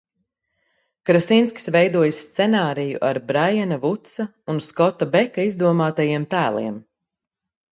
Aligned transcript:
Krasinskis 1.09 1.69
veidojis 1.75 2.21
scenāriju 2.29 3.03
ar 3.09 3.19
Braiana 3.27 3.77
Vudsa 3.85 4.25
un 4.55 4.63
Skota 4.69 5.09
Beka 5.17 5.47
izdomātajiem 5.51 6.27
tēliem. 6.35 6.83